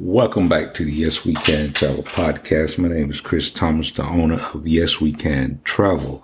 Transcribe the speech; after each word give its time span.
Welcome 0.00 0.48
back 0.48 0.74
to 0.74 0.84
the 0.84 0.90
Yes 0.90 1.24
We 1.24 1.34
Can 1.34 1.72
Travel 1.72 2.02
podcast. 2.02 2.78
My 2.78 2.88
name 2.88 3.12
is 3.12 3.20
Chris 3.20 3.48
Thomas, 3.48 3.92
the 3.92 4.02
owner 4.02 4.40
of 4.52 4.66
Yes 4.66 5.00
We 5.00 5.12
Can 5.12 5.60
Travel. 5.62 6.20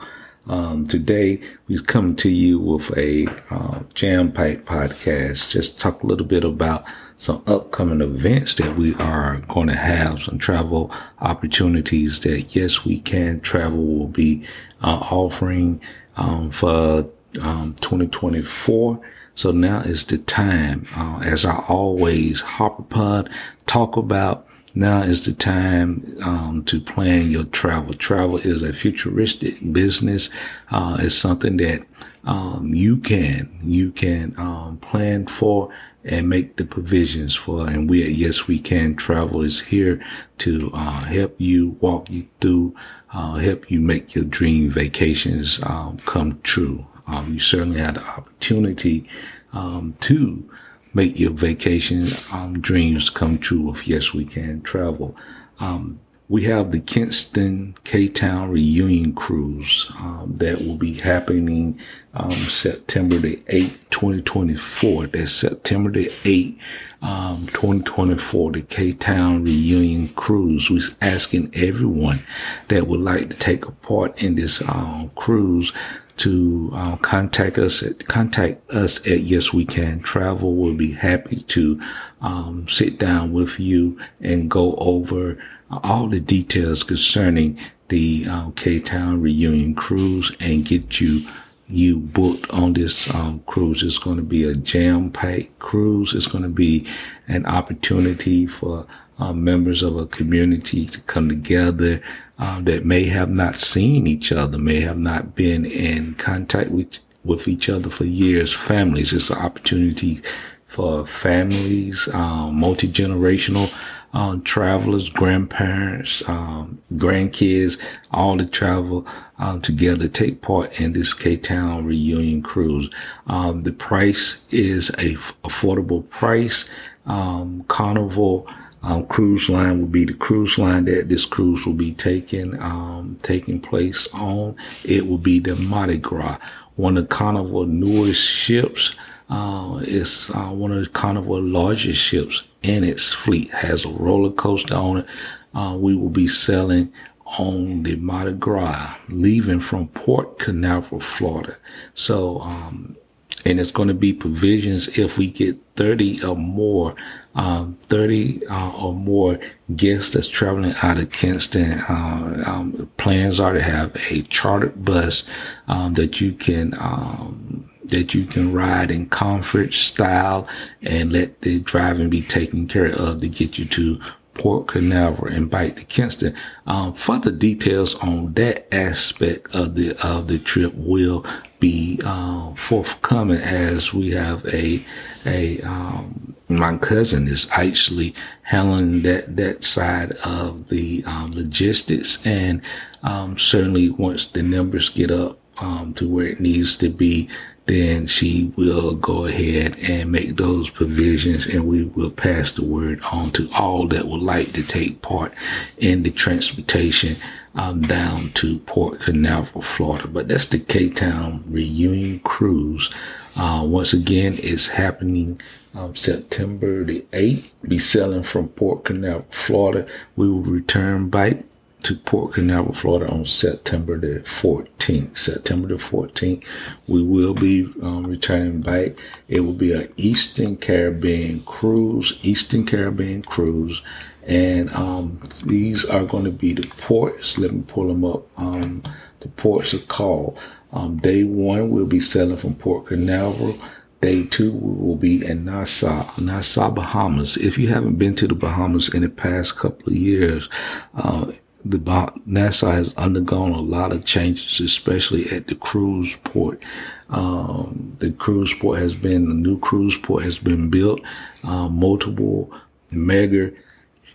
Um, 0.48 0.88
today 0.88 1.40
we're 1.68 1.80
coming 1.80 2.16
to 2.16 2.28
you 2.28 2.58
with 2.58 2.90
a 2.98 3.28
uh, 3.48 3.82
jam 3.94 4.32
packed 4.32 4.64
podcast. 4.64 5.50
Just 5.50 5.78
talk 5.78 6.02
a 6.02 6.06
little 6.08 6.26
bit 6.26 6.42
about 6.42 6.84
some 7.16 7.44
upcoming 7.46 8.00
events 8.00 8.54
that 8.54 8.76
we 8.76 8.96
are 8.96 9.36
going 9.46 9.68
to 9.68 9.76
have, 9.76 10.20
some 10.20 10.38
travel 10.38 10.92
opportunities 11.20 12.18
that 12.20 12.56
Yes 12.56 12.84
We 12.84 12.98
Can 12.98 13.40
Travel 13.40 13.86
will 13.86 14.08
be 14.08 14.44
uh, 14.82 14.98
offering 15.12 15.80
um, 16.16 16.50
for 16.50 17.08
um, 17.40 17.74
2024. 17.80 19.00
So 19.34 19.52
now 19.52 19.80
is 19.80 20.04
the 20.04 20.18
time, 20.18 20.86
uh, 20.94 21.20
as 21.24 21.44
I 21.44 21.56
always 21.68 22.40
hop 22.40 22.78
upon, 22.78 23.28
talk 23.66 23.96
about. 23.96 24.46
Now 24.72 25.02
is 25.02 25.24
the 25.24 25.32
time 25.32 26.16
um, 26.22 26.62
to 26.66 26.80
plan 26.80 27.30
your 27.30 27.44
travel. 27.44 27.94
Travel 27.94 28.38
is 28.38 28.62
a 28.62 28.72
futuristic 28.72 29.72
business. 29.72 30.30
Uh, 30.70 30.98
it's 31.00 31.14
something 31.14 31.56
that 31.56 31.84
um, 32.24 32.74
you 32.74 32.98
can 32.98 33.58
you 33.62 33.90
can 33.90 34.34
um, 34.36 34.76
plan 34.78 35.26
for 35.26 35.70
and 36.04 36.28
make 36.28 36.56
the 36.56 36.64
provisions 36.64 37.34
for. 37.34 37.68
And 37.68 37.88
we 37.88 38.06
Yes 38.06 38.46
We 38.46 38.58
Can 38.58 38.94
Travel 38.94 39.42
is 39.42 39.60
here 39.60 40.04
to 40.38 40.70
uh, 40.72 41.04
help 41.04 41.34
you 41.38 41.76
walk 41.80 42.10
you 42.10 42.26
through, 42.40 42.74
uh, 43.12 43.34
help 43.34 43.70
you 43.70 43.80
make 43.80 44.14
your 44.14 44.24
dream 44.24 44.70
vacations 44.70 45.60
um, 45.62 45.98
come 46.06 46.40
true. 46.42 46.86
Um, 47.10 47.34
you 47.34 47.38
certainly 47.38 47.80
had 47.80 47.96
the 47.96 48.04
opportunity 48.04 49.08
um, 49.52 49.96
to 50.00 50.48
make 50.94 51.18
your 51.18 51.32
vacation 51.32 52.08
um, 52.32 52.60
dreams 52.60 53.10
come 53.10 53.38
true 53.38 53.70
if 53.70 53.86
yes 53.86 54.12
we 54.14 54.24
can 54.24 54.62
travel 54.62 55.16
um, 55.60 56.00
we 56.30 56.44
have 56.44 56.70
the 56.70 56.78
Kinston 56.78 57.74
K-Town 57.82 58.50
reunion 58.50 59.14
cruise 59.14 59.90
um, 59.98 60.36
that 60.36 60.60
will 60.60 60.76
be 60.76 60.94
happening 60.94 61.76
um, 62.14 62.30
September 62.30 63.18
the 63.18 63.38
8th, 63.48 63.76
2024. 63.90 65.08
That's 65.08 65.32
September 65.32 65.90
the 65.90 66.06
8th, 66.06 66.56
um, 67.02 67.46
2024, 67.48 68.52
the 68.52 68.62
K-Town 68.62 69.42
reunion 69.42 70.06
cruise. 70.10 70.70
We're 70.70 70.82
asking 71.02 71.50
everyone 71.52 72.22
that 72.68 72.86
would 72.86 73.00
like 73.00 73.30
to 73.30 73.36
take 73.36 73.66
a 73.66 73.72
part 73.72 74.22
in 74.22 74.36
this 74.36 74.62
um, 74.68 75.10
cruise 75.16 75.72
to 76.20 76.70
uh, 76.74 76.96
contact 76.96 77.58
us 77.58 77.82
at, 77.82 78.06
contact 78.06 78.68
us 78.70 78.98
at 79.06 79.20
yes 79.20 79.52
we 79.52 79.64
can 79.64 80.00
travel. 80.00 80.54
We'll 80.54 80.74
be 80.74 80.92
happy 80.92 81.42
to 81.42 81.80
um, 82.20 82.68
sit 82.68 82.98
down 82.98 83.32
with 83.32 83.58
you 83.58 83.98
and 84.20 84.50
go 84.50 84.74
over 84.76 85.42
all 85.70 86.08
the 86.08 86.20
details 86.20 86.82
concerning 86.82 87.58
the 87.88 88.26
uh, 88.28 88.50
k-town 88.50 89.20
reunion 89.20 89.74
cruise 89.74 90.30
and 90.40 90.64
get 90.64 91.00
you 91.00 91.26
you 91.66 91.96
booked 91.96 92.50
on 92.50 92.72
this 92.72 93.12
um, 93.14 93.40
cruise. 93.46 93.82
It's 93.82 93.98
going 93.98 94.16
to 94.16 94.24
be 94.24 94.42
a 94.44 94.54
jam-packed 94.56 95.58
cruise. 95.60 96.14
It's 96.14 96.26
going 96.26 96.42
to 96.42 96.50
be 96.50 96.84
an 97.28 97.46
opportunity 97.46 98.44
for 98.46 98.86
uh, 99.20 99.32
members 99.32 99.82
of 99.82 99.96
a 99.96 100.06
community 100.06 100.86
to 100.86 101.00
come 101.02 101.28
together 101.28 102.02
uh, 102.38 102.60
that 102.62 102.84
may 102.84 103.04
have 103.04 103.28
not 103.28 103.56
seen 103.56 104.06
each 104.06 104.32
other, 104.32 104.58
may 104.58 104.80
have 104.80 104.98
not 104.98 105.34
been 105.34 105.64
in 105.64 106.14
contact 106.14 106.70
with 106.70 106.98
with 107.22 107.46
each 107.46 107.68
other 107.68 107.90
for 107.90 108.04
years. 108.04 108.52
Families, 108.54 109.12
it's 109.12 109.28
an 109.28 109.36
opportunity 109.38 110.22
for 110.66 111.06
families, 111.06 112.08
um, 112.14 112.54
multi 112.54 112.88
generational 112.88 113.70
uh, 114.12 114.38
travelers, 114.42 115.08
grandparents, 115.10 116.22
um, 116.28 116.80
grandkids, 116.94 117.78
all 118.10 118.38
to 118.38 118.46
travel 118.46 119.06
um, 119.38 119.60
together, 119.60 120.08
take 120.08 120.40
part 120.40 120.80
in 120.80 120.92
this 120.92 121.14
K 121.14 121.36
Town 121.36 121.84
reunion 121.84 122.42
cruise. 122.42 122.90
Um, 123.26 123.62
the 123.62 123.72
price 123.72 124.42
is 124.50 124.90
a 124.98 125.14
f- 125.14 125.34
affordable 125.44 126.08
price. 126.08 126.68
Um, 127.06 127.64
Carnival 127.68 128.48
um, 128.82 129.06
cruise 129.06 129.48
line 129.48 129.80
will 129.80 129.86
be 129.86 130.04
the 130.04 130.14
cruise 130.14 130.58
line 130.58 130.86
that 130.86 131.08
this 131.08 131.26
cruise 131.26 131.66
will 131.66 131.74
be 131.74 131.92
taking 131.92 132.60
um, 132.60 133.18
taking 133.22 133.60
place 133.60 134.08
on. 134.12 134.56
It 134.84 135.06
will 135.06 135.18
be 135.18 135.38
the 135.38 135.56
Mardi 135.56 135.98
Gras, 135.98 136.38
one 136.76 136.96
of 136.96 137.08
Carnival 137.08 137.66
newest 137.66 138.22
ships. 138.22 138.94
Uh, 139.28 139.80
it's 139.82 140.30
uh, 140.30 140.50
one 140.50 140.72
of 140.72 140.82
the 140.82 140.88
Carnival 140.88 141.40
largest 141.42 142.00
ships 142.00 142.44
in 142.62 142.82
its 142.82 143.12
fleet. 143.12 143.50
Has 143.50 143.84
a 143.84 143.90
roller 143.90 144.30
coaster 144.30 144.74
on 144.74 144.98
it. 144.98 145.06
Uh, 145.54 145.76
we 145.78 145.94
will 145.94 146.08
be 146.08 146.28
selling 146.28 146.92
on 147.38 147.82
the 147.82 147.96
Mardi 147.96 148.32
Gras, 148.32 148.96
leaving 149.08 149.60
from 149.60 149.88
Port 149.88 150.38
Canaveral, 150.38 151.00
Florida. 151.00 151.56
So 151.94 152.40
um, 152.40 152.96
and 153.44 153.58
it's 153.58 153.70
going 153.70 153.88
to 153.88 153.94
be 153.94 154.12
provisions 154.12 154.98
if 154.98 155.16
we 155.16 155.30
get 155.30 155.56
30 155.76 156.24
or 156.24 156.36
more, 156.36 156.94
um, 157.34 157.78
30 157.88 158.46
uh, 158.46 158.72
or 158.82 158.92
more 158.92 159.38
guests 159.74 160.12
that's 160.12 160.28
traveling 160.28 160.74
out 160.82 160.98
of 160.98 161.10
Kinston. 161.10 161.80
Uh, 161.88 162.44
um, 162.46 162.90
plans 162.96 163.40
are 163.40 163.52
to 163.52 163.62
have 163.62 163.96
a 164.10 164.22
chartered 164.22 164.84
bus 164.84 165.24
um, 165.68 165.94
that 165.94 166.20
you 166.20 166.32
can 166.32 166.74
um, 166.78 167.70
that 167.84 168.14
you 168.14 168.24
can 168.24 168.52
ride 168.52 168.90
in 168.90 169.08
comfort 169.08 169.74
style 169.74 170.46
and 170.82 171.12
let 171.12 171.40
the 171.40 171.58
driving 171.60 172.08
be 172.08 172.22
taken 172.22 172.68
care 172.68 172.86
of 172.86 173.20
to 173.20 173.28
get 173.28 173.58
you 173.58 173.64
to 173.64 174.00
Port 174.34 174.68
Canaveral 174.68 175.32
and 175.32 175.50
Bite 175.50 175.76
to 175.76 175.84
Kinston. 175.84 176.34
Um, 176.66 176.94
further 176.94 177.30
details 177.30 177.94
on 177.96 178.32
that 178.34 178.72
aspect 178.72 179.54
of 179.54 179.74
the 179.74 179.96
of 180.06 180.28
the 180.28 180.38
trip 180.38 180.72
will 180.74 181.26
be 181.60 182.00
uh, 182.04 182.54
forthcoming 182.54 183.40
as 183.40 183.92
we 183.94 184.10
have 184.10 184.44
a 184.46 184.82
a 185.26 185.60
um, 185.62 186.34
my 186.48 186.76
cousin 186.78 187.28
is 187.28 187.48
actually 187.52 188.14
handling 188.42 189.02
that 189.02 189.36
that 189.36 189.62
side 189.62 190.12
of 190.24 190.68
the 190.68 191.04
um, 191.06 191.30
logistics 191.32 192.24
and 192.26 192.62
um, 193.02 193.38
certainly 193.38 193.90
once 193.90 194.26
the 194.26 194.42
numbers 194.42 194.88
get 194.88 195.10
up 195.10 195.39
um, 195.60 195.94
to 195.94 196.08
where 196.08 196.26
it 196.26 196.40
needs 196.40 196.76
to 196.78 196.88
be 196.88 197.28
then 197.70 198.04
she 198.04 198.52
will 198.56 198.96
go 198.96 199.26
ahead 199.26 199.76
and 199.78 200.10
make 200.10 200.36
those 200.36 200.68
provisions 200.68 201.46
and 201.46 201.68
we 201.68 201.84
will 201.84 202.10
pass 202.10 202.50
the 202.50 202.64
word 202.64 203.00
on 203.12 203.30
to 203.30 203.48
all 203.56 203.86
that 203.86 204.08
would 204.08 204.20
like 204.20 204.52
to 204.52 204.62
take 204.62 205.00
part 205.02 205.32
in 205.78 206.02
the 206.02 206.10
transportation 206.10 207.16
um, 207.54 207.80
down 207.82 208.32
to 208.32 208.58
Port 208.60 209.00
Canaveral, 209.00 209.62
Florida. 209.62 210.08
But 210.08 210.26
that's 210.26 210.46
the 210.46 210.58
K-Town 210.58 211.44
reunion 211.46 212.18
cruise. 212.20 212.90
Uh, 213.36 213.62
once 213.64 213.92
again, 213.92 214.36
it's 214.42 214.68
happening 214.68 215.40
um, 215.72 215.94
September 215.94 216.84
the 216.84 217.02
8th. 217.12 217.44
Be 217.62 217.78
sailing 217.78 218.24
from 218.24 218.48
Port 218.48 218.84
Canaveral, 218.84 219.26
Florida. 219.30 219.86
We 220.16 220.28
will 220.28 220.42
return 220.42 221.08
back 221.08 221.44
to 221.82 221.96
Port 221.96 222.34
Canaveral, 222.34 222.74
Florida 222.74 223.12
on 223.12 223.26
September 223.26 223.98
the 223.98 224.20
14th. 224.20 225.16
September 225.16 225.68
the 225.68 225.74
14th, 225.74 226.44
we 226.86 227.02
will 227.02 227.34
be 227.34 227.68
um, 227.82 228.06
returning 228.06 228.60
back. 228.60 228.92
It 229.28 229.40
will 229.40 229.54
be 229.54 229.72
an 229.72 229.92
Eastern 229.96 230.56
Caribbean 230.56 231.40
cruise, 231.40 232.18
Eastern 232.22 232.66
Caribbean 232.66 233.22
cruise. 233.22 233.82
And 234.26 234.70
um, 234.74 235.20
these 235.44 235.84
are 235.84 236.04
going 236.04 236.24
to 236.24 236.30
be 236.30 236.52
the 236.52 236.66
ports. 236.66 237.38
Let 237.38 237.52
me 237.52 237.64
pull 237.66 237.88
them 237.88 238.04
up. 238.04 238.26
Um, 238.38 238.82
the 239.20 239.28
ports 239.28 239.74
are 239.74 239.78
called. 239.78 240.38
Um, 240.72 240.98
day 240.98 241.24
one, 241.24 241.70
we'll 241.70 241.86
be 241.86 242.00
sailing 242.00 242.36
from 242.36 242.54
Port 242.54 242.86
Canaveral. 242.86 243.54
Day 244.00 244.24
two 244.24 244.52
will 244.52 244.96
be 244.96 245.24
in 245.24 245.44
Nassau, 245.44 246.10
Nassau, 246.18 246.70
Bahamas. 246.70 247.36
If 247.36 247.58
you 247.58 247.68
haven't 247.68 247.96
been 247.96 248.14
to 248.16 248.26
the 248.26 248.34
Bahamas 248.34 248.88
in 248.94 249.02
the 249.02 249.10
past 249.10 249.58
couple 249.58 249.92
of 249.92 249.98
years, 249.98 250.48
uh, 250.94 251.32
the 251.64 252.12
Nassau 252.26 252.70
has 252.70 252.94
undergone 252.94 253.52
a 253.52 253.60
lot 253.60 253.92
of 253.92 254.04
changes, 254.04 254.60
especially 254.60 255.30
at 255.30 255.46
the 255.46 255.54
cruise 255.54 256.16
port. 256.24 256.62
Um, 257.10 257.96
the 257.98 258.12
cruise 258.12 258.54
port 258.54 258.78
has 258.78 258.94
been, 258.94 259.30
a 259.30 259.34
new 259.34 259.58
cruise 259.58 259.96
port 259.96 260.22
has 260.24 260.38
been 260.38 260.70
built. 260.70 261.00
Uh, 261.44 261.68
multiple 261.68 262.52
mega 262.90 263.52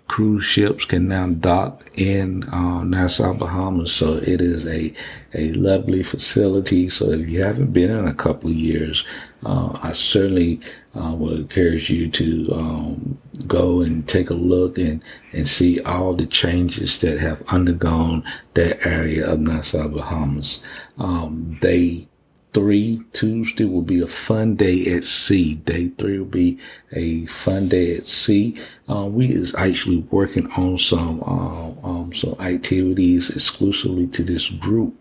cruise 0.07 0.43
ships 0.43 0.85
can 0.85 1.07
now 1.07 1.27
dock 1.27 1.83
in 1.95 2.43
uh, 2.49 2.83
Nassau, 2.83 3.33
Bahamas. 3.33 3.91
So 3.91 4.15
it 4.15 4.41
is 4.41 4.65
a, 4.65 4.93
a 5.33 5.51
lovely 5.53 6.03
facility. 6.03 6.89
So 6.89 7.11
if 7.11 7.27
you 7.27 7.43
haven't 7.43 7.73
been 7.73 7.91
in 7.91 8.07
a 8.07 8.13
couple 8.13 8.49
of 8.49 8.55
years, 8.55 9.05
uh, 9.45 9.77
I 9.81 9.93
certainly 9.93 10.61
uh, 10.95 11.13
would 11.15 11.39
encourage 11.39 11.89
you 11.89 12.09
to 12.09 12.53
um, 12.53 13.17
go 13.47 13.81
and 13.81 14.07
take 14.07 14.29
a 14.29 14.35
look 14.35 14.77
and, 14.77 15.01
and 15.31 15.47
see 15.47 15.81
all 15.81 16.13
the 16.13 16.25
changes 16.25 16.99
that 16.99 17.19
have 17.19 17.41
undergone 17.47 18.23
that 18.53 18.85
area 18.85 19.29
of 19.29 19.39
Nassau, 19.39 19.87
Bahamas. 19.87 20.63
Um, 20.97 21.57
they 21.61 22.07
three, 22.55 23.03
Tuesday, 23.11 23.65
will 23.65 23.81
be 23.81 23.99
a 23.99 24.07
fun 24.07 24.55
day 24.55 24.85
at 24.95 25.03
sea. 25.03 25.55
Day 25.55 25.89
three 25.89 26.19
will 26.19 26.25
be 26.25 26.57
a 26.93 27.25
fun 27.25 27.67
day 27.67 27.97
at 27.97 28.07
sea. 28.07 28.57
Uh, 28.87 29.05
we 29.05 29.29
is 29.29 29.53
actually 29.55 29.97
working 30.09 30.49
on 30.51 30.77
some 30.77 31.21
uh, 31.23 31.87
um, 31.87 32.13
some 32.13 32.35
activities 32.39 33.29
exclusively 33.29 34.07
to 34.07 34.23
this 34.23 34.49
group 34.49 34.95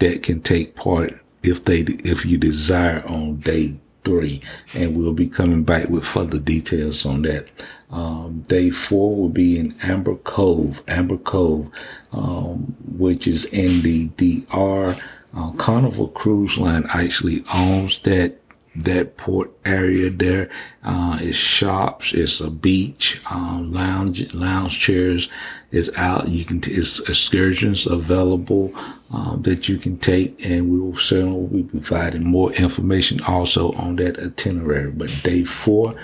that 0.00 0.24
can 0.24 0.42
take 0.42 0.74
part 0.74 1.20
if 1.44 1.64
they 1.64 1.80
if 1.80 2.26
you 2.26 2.36
desire 2.36 3.04
on 3.06 3.36
day 3.36 3.76
three, 4.06 4.40
and 4.72 4.96
we'll 4.96 5.12
be 5.12 5.26
coming 5.26 5.64
back 5.64 5.88
with 5.88 6.06
further 6.06 6.38
details 6.38 7.04
on 7.04 7.22
that. 7.22 7.48
Um, 7.90 8.44
day 8.46 8.70
four 8.70 9.16
will 9.16 9.28
be 9.28 9.58
in 9.58 9.74
Amber 9.82 10.14
Cove, 10.14 10.82
Amber 10.86 11.16
Cove, 11.18 11.68
um, 12.12 12.76
which 12.96 13.26
is 13.26 13.44
in 13.46 13.82
the 13.82 14.06
DR 14.16 14.96
uh, 15.36 15.50
Carnival 15.52 16.08
Cruise 16.08 16.56
Line 16.56 16.86
actually 16.94 17.44
owns 17.52 17.98
that 18.02 18.38
that 18.84 19.16
port 19.16 19.50
area 19.64 20.10
there. 20.10 20.48
Uh, 20.82 21.18
it's 21.20 21.36
shops, 21.36 22.12
it's 22.12 22.40
a 22.40 22.50
beach, 22.50 23.20
um, 23.30 23.72
lounge 23.72 24.32
lounge 24.34 24.78
chairs 24.78 25.28
is 25.70 25.90
out. 25.96 26.28
You 26.28 26.44
can 26.44 26.60
t- 26.60 26.72
it's 26.72 27.00
excursions 27.00 27.86
available 27.86 28.72
um, 29.10 29.42
that 29.42 29.68
you 29.68 29.78
can 29.78 29.98
take, 29.98 30.44
and 30.44 30.70
we 30.70 30.78
will 30.78 30.96
certainly 30.96 31.62
be 31.62 31.80
providing 31.80 32.24
more 32.24 32.52
information 32.52 33.20
also 33.22 33.72
on 33.72 33.96
that 33.96 34.18
itinerary. 34.18 34.90
But 34.90 35.22
day 35.22 35.44
four, 35.44 35.94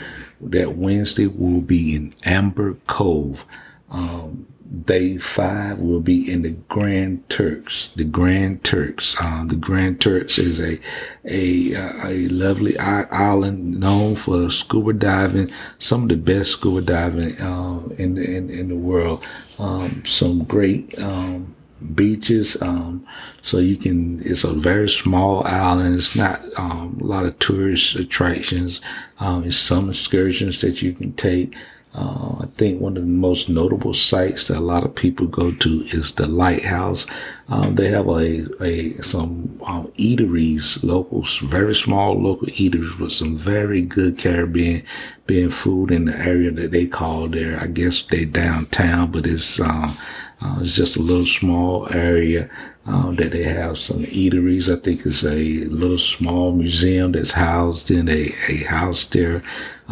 that 0.40 0.76
Wednesday, 0.76 1.26
will 1.26 1.60
be 1.60 1.94
in 1.94 2.14
Amber 2.25 2.75
Cove. 2.86 3.46
Um, 3.90 4.46
day 4.72 5.19
five 5.19 5.78
will 5.78 6.00
be 6.00 6.30
in 6.30 6.42
the 6.42 6.50
Grand 6.69 7.28
Turks. 7.28 7.90
The 7.94 8.04
Grand 8.04 8.64
Turks. 8.64 9.14
Uh, 9.20 9.44
the 9.44 9.56
Grand 9.56 10.00
Turks 10.00 10.38
is 10.38 10.58
a 10.60 10.80
a 11.24 11.74
a 11.74 12.28
lovely 12.28 12.78
island 12.78 13.78
known 13.78 14.16
for 14.16 14.50
scuba 14.50 14.92
diving. 14.94 15.50
Some 15.78 16.04
of 16.04 16.08
the 16.08 16.16
best 16.16 16.52
scuba 16.52 16.80
diving 16.80 17.40
uh, 17.40 17.80
in, 17.98 18.14
the, 18.14 18.24
in 18.24 18.50
in 18.50 18.69
the 18.69 18.76
world. 18.76 19.22
Um, 19.58 20.04
some 20.06 20.44
great 20.44 20.98
um, 20.98 21.54
beaches. 21.94 22.60
Um, 22.62 23.06
so 23.42 23.58
you 23.58 23.76
can. 23.76 24.22
It's 24.25 24.44
a 24.44 24.52
very 24.52 24.88
small 24.88 25.46
island. 25.46 25.96
It's 25.96 26.16
not 26.16 26.40
um, 26.56 26.98
a 27.00 27.04
lot 27.04 27.26
of 27.26 27.38
tourist 27.38 27.96
attractions. 27.96 28.80
Um, 29.20 29.44
it's 29.44 29.56
some 29.56 29.90
excursions 29.90 30.60
that 30.62 30.80
you 30.80 30.92
can 30.92 31.12
take. 31.12 31.54
Uh, 31.94 32.36
I 32.40 32.46
think 32.56 32.80
one 32.80 32.96
of 32.96 33.02
the 33.02 33.08
most 33.08 33.50
notable 33.50 33.92
sites 33.92 34.48
that 34.48 34.56
a 34.56 34.60
lot 34.60 34.84
of 34.84 34.94
people 34.94 35.26
go 35.26 35.52
to 35.52 35.82
is 35.92 36.12
the 36.12 36.26
lighthouse. 36.26 37.06
Um, 37.48 37.74
they 37.74 37.88
have 37.88 38.08
a, 38.08 38.46
a 38.62 39.02
some 39.02 39.60
um, 39.66 39.88
eateries, 39.98 40.82
locals, 40.82 41.38
very 41.38 41.74
small 41.74 42.18
local 42.18 42.46
eateries 42.48 42.98
with 42.98 43.12
some 43.12 43.36
very 43.36 43.82
good 43.82 44.16
Caribbean 44.16 44.84
being 45.26 45.50
food 45.50 45.90
in 45.90 46.06
the 46.06 46.18
area 46.18 46.50
that 46.50 46.70
they 46.70 46.86
call 46.86 47.28
there. 47.28 47.60
I 47.60 47.66
guess 47.66 48.02
they 48.02 48.24
downtown, 48.24 49.10
but 49.12 49.26
it's 49.26 49.60
uh, 49.60 49.94
uh, 50.40 50.58
it's 50.62 50.74
just 50.74 50.96
a 50.96 51.02
little 51.02 51.26
small 51.26 51.92
area 51.92 52.48
uh, 52.86 53.10
that 53.12 53.32
they 53.32 53.44
have 53.44 53.78
some 53.78 54.04
eateries. 54.04 54.72
I 54.72 54.80
think 54.80 55.04
it's 55.04 55.24
a 55.24 55.64
little 55.66 55.98
small 55.98 56.52
museum 56.52 57.12
that's 57.12 57.32
housed 57.32 57.90
in 57.90 58.08
a, 58.08 58.32
a 58.48 58.64
house 58.64 59.04
there 59.04 59.42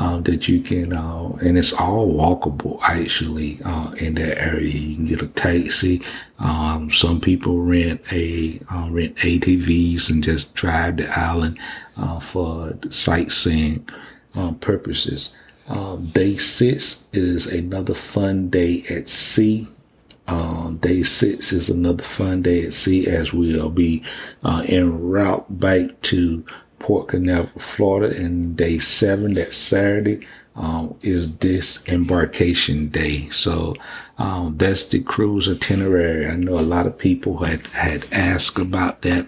uh, 0.00 0.17
that 0.20 0.49
you 0.49 0.62
can, 0.62 0.94
uh, 0.94 1.29
and 1.43 1.58
it's 1.58 1.75
all 1.75 2.11
walkable 2.11 2.81
actually 2.81 3.61
uh, 3.67 3.91
in 3.99 4.14
that 4.14 4.43
area. 4.43 4.70
You 4.73 4.97
can 4.97 5.05
get 5.05 5.20
a 5.20 5.26
taxi. 5.26 6.00
Um, 6.38 6.91
some 6.91 7.20
people 7.20 7.61
rent 7.61 8.00
a 8.11 8.58
uh, 8.73 8.88
rent 8.91 9.17
ATVs 9.17 10.08
and 10.08 10.25
just 10.25 10.55
drive 10.55 10.97
the 10.97 11.19
island 11.19 11.58
for 12.23 12.79
sightseeing 12.88 13.87
purposes. 14.61 15.35
Um, 15.69 16.06
day 16.06 16.37
six 16.37 17.05
is 17.12 17.47
another 17.47 17.93
fun 17.93 18.49
day 18.49 18.85
at 18.88 19.06
sea. 19.06 19.69
Day 20.81 21.02
six 21.02 21.52
is 21.52 21.69
another 21.69 22.05
fun 22.05 22.41
day 22.41 22.64
at 22.64 22.73
sea 22.73 23.06
as 23.06 23.35
we'll 23.35 23.69
be 23.69 24.02
uh, 24.43 24.64
en 24.67 25.11
route 25.11 25.61
back 25.61 26.00
to 26.02 26.43
Port 26.81 27.09
Canaveral, 27.09 27.61
Florida. 27.61 28.17
And 28.17 28.56
day 28.56 28.79
seven, 28.81 29.35
that 29.35 29.55
Saturday, 29.55 30.27
um, 30.56 30.99
is 31.00 31.29
disembarkation 31.29 32.88
day. 32.88 33.29
So 33.31 33.75
um, 34.19 34.56
that's 34.59 34.85
the 34.85 35.00
cruise 35.00 35.49
itinerary. 35.49 36.27
I 36.27 36.35
know 36.35 36.59
a 36.59 36.61
lot 36.61 36.87
of 36.87 36.99
people 36.99 37.38
had 37.38 37.67
had 37.69 38.05
asked 38.12 38.59
about 38.59 39.03
that. 39.03 39.27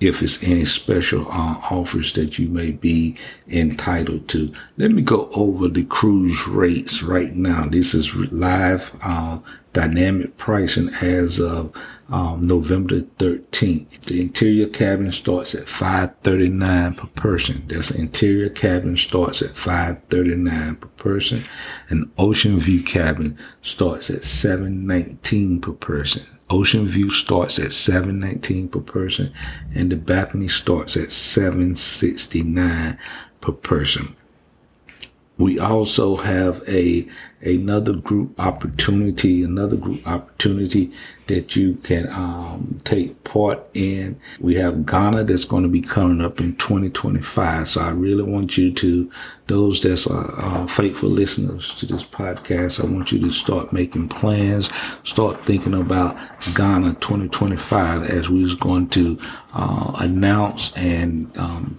if 0.00 0.22
it's 0.22 0.42
any 0.42 0.64
special 0.64 1.28
uh, 1.28 1.60
offers 1.70 2.12
that 2.14 2.38
you 2.38 2.48
may 2.48 2.70
be 2.70 3.16
entitled 3.48 4.26
to. 4.28 4.52
Let 4.78 4.92
me 4.92 5.02
go 5.02 5.28
over 5.34 5.68
the 5.68 5.84
cruise 5.84 6.48
rates 6.48 7.02
right 7.02 7.36
now. 7.36 7.66
This 7.66 7.94
is 7.94 8.14
live 8.14 8.92
uh, 9.02 9.40
dynamic 9.74 10.38
pricing 10.38 10.88
as 11.02 11.38
of 11.38 11.72
um, 12.08 12.46
November 12.46 13.02
13th. 13.02 14.00
The 14.02 14.20
interior 14.20 14.66
cabin 14.66 15.12
starts 15.12 15.54
at 15.54 15.68
539 15.68 16.94
per 16.94 17.06
person. 17.08 17.64
That's 17.66 17.90
interior 17.90 18.48
cabin 18.48 18.96
starts 18.96 19.42
at 19.42 19.54
539 19.54 20.76
per 20.76 20.88
person. 20.88 21.44
An 21.88 22.10
ocean 22.18 22.58
view 22.58 22.82
cabin 22.82 23.38
starts 23.62 24.10
at 24.10 24.24
719 24.24 25.60
per 25.60 25.72
person. 25.72 26.24
Ocean 26.50 26.84
view 26.84 27.10
starts 27.10 27.58
at 27.58 27.72
719 27.72 28.68
per 28.68 28.80
person 28.80 29.32
and 29.74 29.90
the 29.90 29.96
balcony 29.96 30.48
starts 30.48 30.96
at 30.96 31.12
769 31.12 32.98
per 33.40 33.52
person. 33.52 34.16
We 35.40 35.58
also 35.58 36.16
have 36.16 36.62
a 36.68 37.08
another 37.40 37.94
group 37.94 38.38
opportunity, 38.38 39.42
another 39.42 39.76
group 39.76 40.06
opportunity 40.06 40.92
that 41.28 41.56
you 41.56 41.76
can 41.76 42.06
um, 42.10 42.78
take 42.84 43.24
part 43.24 43.58
in. 43.72 44.20
We 44.38 44.56
have 44.56 44.84
Ghana 44.84 45.24
that's 45.24 45.46
going 45.46 45.62
to 45.62 45.68
be 45.70 45.80
coming 45.80 46.20
up 46.20 46.40
in 46.40 46.56
2025. 46.56 47.70
So 47.70 47.80
I 47.80 47.88
really 47.92 48.22
want 48.22 48.58
you 48.58 48.70
to, 48.74 49.10
those 49.46 49.82
that's 49.82 50.06
uh, 50.06 50.30
uh, 50.36 50.66
faithful 50.66 51.08
listeners 51.08 51.74
to 51.76 51.86
this 51.86 52.04
podcast, 52.04 52.84
I 52.84 52.86
want 52.92 53.10
you 53.10 53.18
to 53.20 53.30
start 53.30 53.72
making 53.72 54.10
plans, 54.10 54.68
start 55.04 55.46
thinking 55.46 55.72
about 55.72 56.16
Ghana 56.54 56.96
2025 57.00 58.02
as 58.02 58.28
we're 58.28 58.54
going 58.56 58.90
to 58.90 59.18
uh, 59.54 59.92
announce 60.00 60.76
and 60.76 61.34
um, 61.38 61.78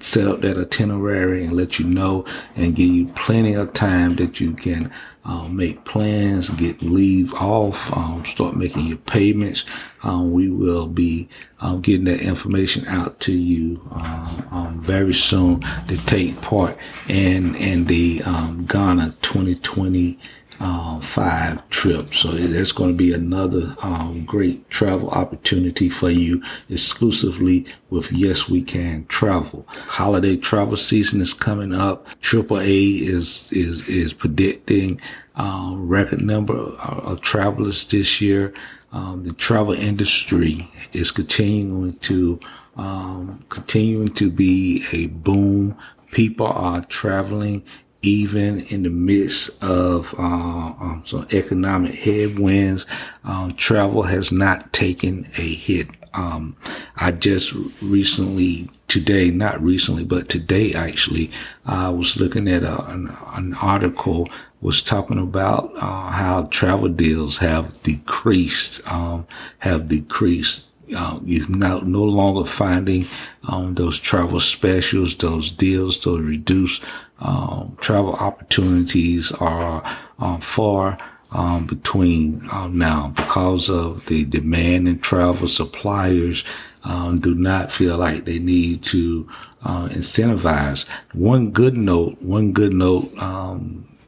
set 0.00 0.26
up 0.26 0.40
that 0.40 0.56
itinerary 0.56 1.44
and 1.44 1.54
let 1.54 1.78
you 1.78 1.84
know 1.84 2.24
and 2.54 2.76
give 2.76 2.88
you 2.88 3.06
plenty 3.08 3.54
of 3.54 3.72
time 3.72 4.16
that 4.16 4.40
you 4.40 4.52
can 4.52 4.92
uh, 5.24 5.46
make 5.48 5.84
plans, 5.84 6.48
get 6.50 6.80
leave 6.80 7.34
off, 7.34 7.94
um, 7.94 8.24
start 8.24 8.56
making 8.56 8.86
your 8.86 8.96
payments. 8.96 9.64
Um, 10.02 10.32
we 10.32 10.48
will 10.48 10.86
be 10.86 11.28
um, 11.60 11.82
getting 11.82 12.04
that 12.04 12.20
information 12.20 12.86
out 12.86 13.20
to 13.20 13.32
you 13.32 13.86
um, 13.92 14.48
um, 14.50 14.80
very 14.80 15.12
soon 15.12 15.60
to 15.88 15.96
take 16.06 16.40
part 16.40 16.78
in 17.08 17.54
in 17.56 17.86
the 17.86 18.22
um, 18.22 18.64
Ghana 18.64 19.16
2020 19.20 20.18
uh, 20.60 21.00
five 21.00 21.68
trips. 21.70 22.20
So 22.20 22.32
that's 22.32 22.72
going 22.72 22.90
to 22.90 22.96
be 22.96 23.12
another 23.12 23.76
um, 23.82 24.24
great 24.24 24.68
travel 24.70 25.10
opportunity 25.10 25.88
for 25.88 26.10
you 26.10 26.42
exclusively 26.68 27.66
with 27.90 28.12
Yes 28.12 28.48
We 28.48 28.62
Can 28.62 29.06
Travel. 29.06 29.66
Holiday 29.68 30.36
travel 30.36 30.76
season 30.76 31.20
is 31.20 31.34
coming 31.34 31.72
up. 31.72 32.06
AAA 32.22 33.00
is, 33.02 33.50
is, 33.52 33.86
is 33.88 34.12
predicting 34.12 35.00
uh, 35.36 35.74
record 35.76 36.20
number 36.20 36.54
of, 36.56 36.74
of 36.80 37.20
travelers 37.20 37.84
this 37.84 38.20
year. 38.20 38.52
um, 38.92 39.24
the 39.24 39.32
travel 39.32 39.74
industry 39.74 40.68
is 40.92 41.10
continuing 41.10 41.94
to 41.98 42.40
um, 42.76 43.44
continuing 43.48 44.08
to 44.08 44.30
be 44.30 44.84
a 44.92 45.06
boom. 45.06 45.76
People 46.12 46.46
are 46.46 46.84
traveling 46.84 47.64
even 48.02 48.60
in 48.66 48.84
the 48.84 48.90
midst 48.90 49.62
of 49.62 50.14
uh, 50.18 50.22
um, 50.22 51.02
some 51.04 51.26
economic 51.32 51.94
headwinds. 51.94 52.86
Um, 53.24 53.54
travel 53.54 54.04
has 54.04 54.30
not 54.30 54.72
taken 54.72 55.28
a 55.36 55.54
hit. 55.54 55.88
Um, 56.14 56.56
I 56.96 57.12
just 57.12 57.52
recently, 57.82 58.70
today, 58.86 59.30
not 59.30 59.60
recently, 59.60 60.04
but 60.04 60.28
today 60.28 60.72
actually, 60.74 61.30
I 61.66 61.90
was 61.90 62.16
looking 62.16 62.48
at 62.48 62.62
a, 62.62 62.84
an, 62.86 63.14
an, 63.34 63.54
article 63.54 64.28
was 64.60 64.82
talking 64.82 65.18
about 65.18 65.72
uh, 65.76 66.10
how 66.10 66.48
travel 66.50 66.88
deals 66.88 67.38
have 67.38 67.80
decreased, 67.82 68.80
um, 68.90 69.26
have 69.58 69.88
decreased 69.88 70.64
uh, 70.96 71.18
you're 71.24 71.48
now 71.48 71.80
no 71.80 72.02
longer 72.02 72.44
finding 72.48 73.06
um, 73.46 73.74
those 73.74 73.98
travel 73.98 74.40
specials, 74.40 75.14
those 75.14 75.50
deals, 75.50 76.02
those 76.02 76.20
reduced 76.20 76.82
um, 77.20 77.76
travel 77.80 78.14
opportunities 78.14 79.32
are 79.32 79.82
um, 80.18 80.40
far 80.40 80.98
um, 81.32 81.66
between 81.66 82.48
um, 82.52 82.78
now 82.78 83.08
because 83.16 83.68
of 83.68 84.06
the 84.06 84.24
demand 84.24 84.88
and 84.88 85.02
travel. 85.02 85.46
Suppliers 85.46 86.44
um, 86.84 87.18
do 87.18 87.34
not 87.34 87.72
feel 87.72 87.96
like 87.98 88.24
they 88.24 88.38
need 88.38 88.82
to 88.84 89.28
uh, 89.64 89.88
incentivize. 89.88 90.88
One 91.12 91.50
good 91.50 91.76
note, 91.76 92.22
one 92.22 92.52
good 92.52 92.72
note, 92.72 93.10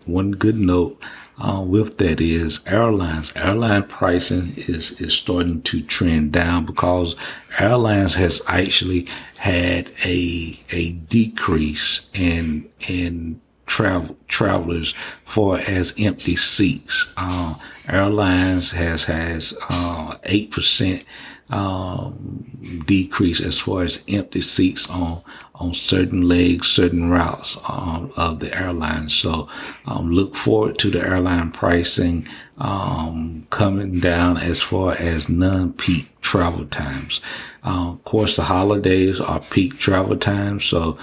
one 0.07 0.33
good 0.33 0.57
note 0.57 1.03
uh, 1.41 1.63
with 1.63 1.99
that 1.99 2.21
is 2.21 2.61
airlines. 2.67 3.33
Airline 3.35 3.85
pricing 3.85 4.55
is, 4.57 5.01
is 5.01 5.15
starting 5.15 5.63
to 5.63 5.83
trend 5.83 6.33
down 6.33 6.67
because 6.67 7.17
airlines 7.59 8.15
has 8.15 8.41
actually 8.47 9.09
had 9.39 9.91
a, 10.05 10.59
a 10.71 10.93
decrease 10.93 12.09
in, 12.13 12.69
in 12.89 13.41
travel, 13.81 14.17
travelers 14.29 14.95
for 15.25 15.59
as 15.59 15.95
empty 15.99 16.37
seats. 16.37 17.13
Uh, 17.17 17.55
airlines 17.89 18.73
has, 18.73 19.05
has, 19.05 19.55
uh, 19.69 20.17
8%, 20.25 21.05
um, 21.51 22.83
decrease 22.87 23.41
as 23.41 23.59
far 23.59 23.83
as 23.83 24.01
empty 24.09 24.41
seats 24.41 24.89
on 24.89 25.23
on 25.61 25.75
certain 25.75 26.27
legs, 26.27 26.69
certain 26.69 27.11
routes 27.11 27.59
um, 27.69 28.11
of 28.17 28.41
the 28.41 28.57
airline. 28.59 29.11
So 29.11 29.47
um, 29.85 30.11
look 30.11 30.35
forward 30.35 30.79
to 30.79 30.91
the 30.91 31.01
airline 31.07 31.53
pricing 31.53 32.27
um, 32.57 33.47
coming 33.51 34.01
down 34.01 34.39
as 34.39 34.63
far 34.63 34.95
as 34.95 35.29
non-peak 35.29 36.20
travel 36.31 36.65
times. 36.67 37.21
Uh, 37.65 37.91
of 37.91 38.05
course, 38.05 38.37
the 38.37 38.45
holidays 38.45 39.21
are 39.21 39.41
peak 39.41 39.79
travel 39.79 40.17
times, 40.17 40.65
so 40.65 40.97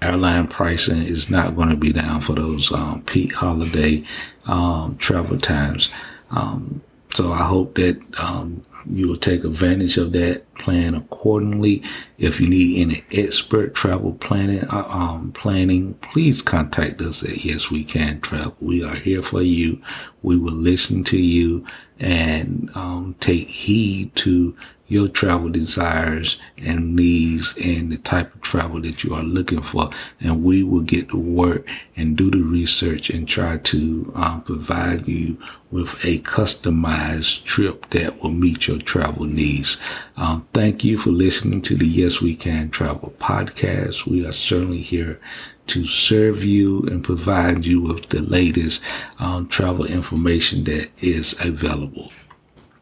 airline 0.00 0.46
pricing 0.48 1.02
is 1.02 1.28
not 1.28 1.54
going 1.54 1.68
to 1.68 1.76
be 1.76 1.92
down 1.92 2.22
for 2.22 2.32
those 2.32 2.72
um, 2.72 3.02
peak 3.02 3.34
holiday 3.34 4.02
um, 4.46 4.96
travel 4.96 5.38
times. 5.38 5.90
Um, 6.30 6.80
so 7.20 7.34
I 7.34 7.42
hope 7.42 7.74
that 7.74 8.00
um, 8.18 8.64
you 8.90 9.06
will 9.06 9.18
take 9.18 9.44
advantage 9.44 9.98
of 9.98 10.12
that, 10.12 10.54
plan 10.54 10.94
accordingly. 10.94 11.82
If 12.16 12.40
you 12.40 12.48
need 12.48 12.80
any 12.80 13.04
expert 13.12 13.74
travel 13.74 14.14
planning, 14.14 14.64
uh, 14.64 14.86
um, 14.88 15.32
planning, 15.32 15.92
please 16.00 16.40
contact 16.40 16.98
us 17.02 17.22
at 17.22 17.44
Yes 17.44 17.70
We 17.70 17.84
Can 17.84 18.22
Travel. 18.22 18.56
We 18.58 18.82
are 18.82 18.94
here 18.94 19.20
for 19.20 19.42
you. 19.42 19.82
We 20.22 20.38
will 20.38 20.54
listen 20.54 21.04
to 21.04 21.18
you 21.18 21.66
and 21.98 22.70
um, 22.74 23.16
take 23.20 23.48
heed 23.48 24.16
to 24.16 24.56
your 24.90 25.06
travel 25.06 25.48
desires 25.48 26.36
and 26.58 26.96
needs 26.96 27.54
and 27.56 27.92
the 27.92 27.96
type 27.98 28.34
of 28.34 28.40
travel 28.40 28.80
that 28.80 29.04
you 29.04 29.14
are 29.14 29.22
looking 29.22 29.62
for. 29.62 29.88
And 30.20 30.42
we 30.42 30.64
will 30.64 30.80
get 30.80 31.10
to 31.10 31.16
work 31.16 31.66
and 31.96 32.16
do 32.16 32.28
the 32.28 32.42
research 32.42 33.08
and 33.08 33.26
try 33.26 33.58
to 33.58 34.12
um, 34.16 34.42
provide 34.42 35.06
you 35.06 35.38
with 35.70 35.94
a 36.04 36.18
customized 36.18 37.44
trip 37.44 37.88
that 37.90 38.20
will 38.20 38.32
meet 38.32 38.66
your 38.66 38.78
travel 38.78 39.26
needs. 39.26 39.78
Um, 40.16 40.48
thank 40.52 40.82
you 40.82 40.98
for 40.98 41.10
listening 41.10 41.62
to 41.62 41.76
the 41.76 41.86
Yes 41.86 42.20
We 42.20 42.34
Can 42.34 42.68
Travel 42.68 43.14
podcast. 43.20 44.06
We 44.06 44.26
are 44.26 44.32
certainly 44.32 44.82
here 44.82 45.20
to 45.68 45.86
serve 45.86 46.42
you 46.42 46.82
and 46.88 47.04
provide 47.04 47.64
you 47.64 47.80
with 47.80 48.08
the 48.08 48.22
latest 48.22 48.82
um, 49.20 49.46
travel 49.46 49.84
information 49.84 50.64
that 50.64 50.90
is 51.00 51.36
available. 51.40 52.10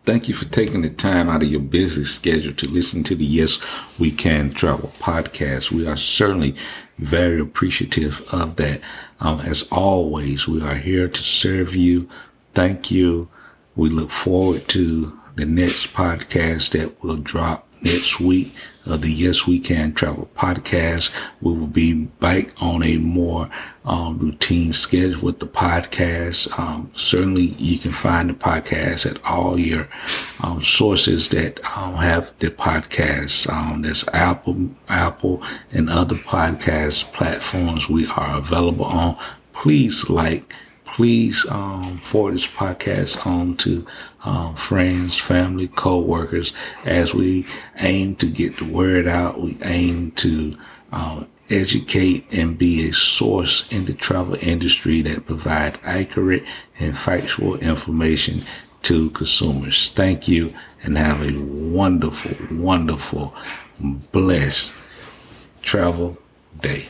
Thank 0.08 0.26
you 0.26 0.32
for 0.32 0.46
taking 0.46 0.80
the 0.80 0.88
time 0.88 1.28
out 1.28 1.42
of 1.42 1.50
your 1.50 1.60
busy 1.60 2.02
schedule 2.04 2.54
to 2.54 2.66
listen 2.66 3.04
to 3.04 3.14
the 3.14 3.26
Yes 3.26 3.60
We 3.98 4.10
Can 4.10 4.54
Travel 4.54 4.88
podcast. 4.98 5.70
We 5.70 5.86
are 5.86 5.98
certainly 5.98 6.54
very 6.96 7.38
appreciative 7.38 8.26
of 8.32 8.56
that. 8.56 8.80
Um, 9.20 9.40
as 9.40 9.64
always, 9.70 10.48
we 10.48 10.62
are 10.62 10.76
here 10.76 11.08
to 11.08 11.22
serve 11.22 11.76
you. 11.76 12.08
Thank 12.54 12.90
you. 12.90 13.28
We 13.76 13.90
look 13.90 14.10
forward 14.10 14.66
to 14.68 15.20
the 15.34 15.44
next 15.44 15.92
podcast 15.92 16.70
that 16.70 17.04
will 17.04 17.18
drop 17.18 17.67
next 17.82 18.20
week 18.20 18.52
of 18.86 19.02
the 19.02 19.10
Yes 19.10 19.46
We 19.46 19.58
Can 19.58 19.92
Travel 19.92 20.28
podcast. 20.34 21.12
We 21.40 21.52
will 21.52 21.66
be 21.66 21.92
back 21.92 22.60
on 22.62 22.82
a 22.82 22.96
more 22.96 23.50
um, 23.84 24.18
routine 24.18 24.72
schedule 24.72 25.20
with 25.20 25.40
the 25.40 25.46
podcast. 25.46 26.58
Um, 26.58 26.90
certainly, 26.94 27.54
you 27.58 27.78
can 27.78 27.92
find 27.92 28.30
the 28.30 28.34
podcast 28.34 29.10
at 29.10 29.22
all 29.24 29.58
your 29.58 29.88
um, 30.40 30.62
sources 30.62 31.28
that 31.30 31.60
um, 31.76 31.96
have 31.96 32.32
the 32.38 32.50
podcast. 32.50 33.50
Um, 33.52 33.82
there's 33.82 34.06
Apple, 34.08 34.70
Apple, 34.88 35.42
and 35.70 35.90
other 35.90 36.16
podcast 36.16 37.12
platforms 37.12 37.88
we 37.88 38.06
are 38.06 38.38
available 38.38 38.86
on. 38.86 39.18
Please 39.52 40.08
like 40.08 40.52
please 40.98 41.46
um, 41.48 41.96
forward 41.98 42.34
this 42.34 42.48
podcast 42.48 43.24
on 43.24 43.56
to 43.56 43.86
um, 44.24 44.52
friends, 44.56 45.16
family, 45.16 45.68
co-workers 45.68 46.52
as 46.84 47.14
we 47.14 47.46
aim 47.76 48.16
to 48.16 48.26
get 48.26 48.56
the 48.58 48.64
word 48.64 49.06
out. 49.06 49.40
We 49.40 49.56
aim 49.62 50.10
to 50.16 50.58
uh, 50.90 51.22
educate 51.48 52.26
and 52.32 52.58
be 52.58 52.88
a 52.88 52.92
source 52.92 53.70
in 53.70 53.84
the 53.84 53.94
travel 53.94 54.36
industry 54.40 55.00
that 55.02 55.24
provide 55.24 55.78
accurate 55.84 56.44
and 56.80 56.98
factual 56.98 57.54
information 57.58 58.42
to 58.82 59.10
consumers. 59.10 59.90
Thank 59.90 60.26
you 60.26 60.52
and 60.82 60.98
have 60.98 61.22
a 61.22 61.38
wonderful, 61.38 62.34
wonderful, 62.50 63.36
blessed 63.78 64.74
travel 65.62 66.18
day. 66.60 66.88